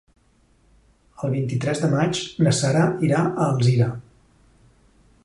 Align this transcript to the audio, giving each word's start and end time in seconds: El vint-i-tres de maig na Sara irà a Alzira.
El 1.27 1.31
vint-i-tres 1.35 1.83
de 1.83 1.91
maig 1.93 2.23
na 2.47 2.53
Sara 2.63 2.89
irà 3.09 3.21
a 3.29 3.47
Alzira. 3.49 3.91